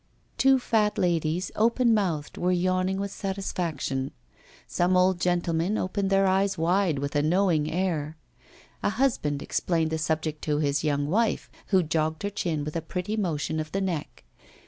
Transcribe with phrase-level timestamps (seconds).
[0.39, 4.09] Two fat ladies, open mouthed, were yawning with satisfaction.
[4.65, 8.17] Some old gentlemen opened their eyes wide with a knowing air.
[8.81, 12.81] A husband explained the subject to his young wife, who jogged her chin with a
[12.81, 14.23] pretty motion of the neck.